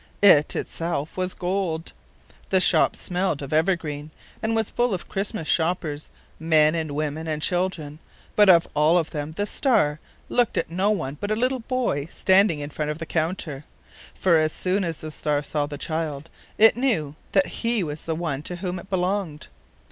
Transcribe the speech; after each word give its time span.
It 0.23 0.55
itself 0.55 1.15
was 1.15 1.35
gold. 1.35 1.93
The 2.49 2.59
shop 2.59 2.95
smelled 2.95 3.43
of 3.43 3.53
evergreen, 3.53 4.09
and 4.41 4.55
was 4.55 4.71
full 4.71 4.95
of 4.95 5.07
Christmas 5.07 5.47
shoppers, 5.47 6.09
men 6.39 6.73
and 6.73 6.95
women 6.95 7.27
and 7.27 7.39
children; 7.39 7.99
but 8.35 8.49
of 8.49 8.63
them 8.63 8.71
all, 8.73 9.03
the 9.03 9.45
star 9.45 9.99
looked 10.27 10.57
at 10.57 10.71
no 10.71 10.89
one 10.89 11.19
but 11.21 11.29
a 11.29 11.35
little 11.35 11.59
boy 11.59 12.07
standing 12.09 12.61
in 12.61 12.71
front 12.71 12.89
of 12.89 12.97
the 12.97 13.05
counter; 13.05 13.63
for 14.15 14.37
as 14.37 14.53
soon 14.53 14.83
as 14.83 14.97
the 14.97 15.11
star 15.11 15.43
saw 15.43 15.67
the 15.67 15.77
child 15.77 16.31
it 16.57 16.75
knew 16.75 17.13
that 17.33 17.61
he 17.61 17.83
was 17.83 18.05
the 18.05 18.15
one 18.15 18.41
to 18.41 18.55
whom 18.55 18.79
it 18.79 18.89
belonged. 18.89 19.49